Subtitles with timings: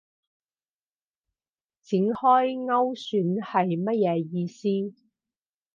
[1.83, 4.99] 展開勾選係乜嘢意思